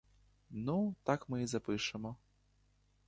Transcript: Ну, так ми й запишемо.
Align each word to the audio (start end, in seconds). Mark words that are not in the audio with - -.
Ну, 0.49 0.95
так 1.03 1.29
ми 1.29 1.43
й 1.43 1.47
запишемо. 1.47 2.15